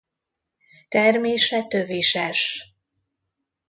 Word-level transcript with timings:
Termése 0.89 1.63
tövises. 1.67 2.73